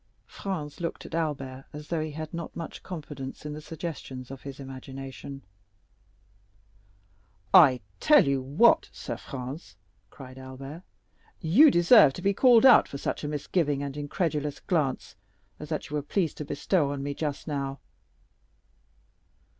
[0.25, 4.41] Franz looked at Albert as though he had not much confidence in the suggestions of
[4.41, 5.43] his imagination.
[7.53, 9.17] "I tell you what, M.
[9.17, 9.75] Franz,"
[10.09, 10.81] cried Albert,
[11.39, 15.15] "you deserve to be called out for such a misgiving and incredulous glance
[15.59, 17.79] as that you were pleased to bestow on me just now."